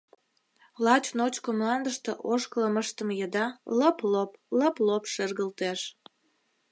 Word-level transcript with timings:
Лач 0.85 1.05
ночко 1.17 1.49
мландыште 1.57 2.11
ошкылым 2.31 2.75
ыштыме 2.81 3.15
еда 3.25 3.45
лып-лоп, 3.77 4.31
лып-лоп 4.57 5.03
шергылтеш. 5.13 5.79